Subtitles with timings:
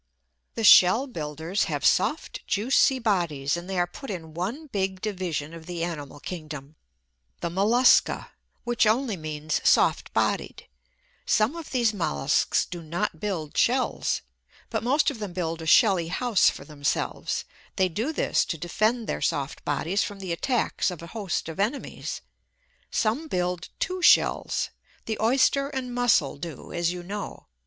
[0.55, 5.53] The shell builders have soft, juicy bodies, and they are put in one big division
[5.53, 6.75] of the animal kingdom
[7.41, 8.31] the mollusca,
[8.63, 10.65] which only means soft bodied.
[11.27, 14.23] Some of these molluscs do not build shells.
[14.71, 17.45] But most of them build a shelly house for themselves;
[17.75, 21.59] they do this to defend their soft bodies from the attacks of a host of
[21.59, 22.21] enemies.
[22.89, 24.71] Some build two shells
[25.05, 27.45] the Oyster and Mussel do, as you know.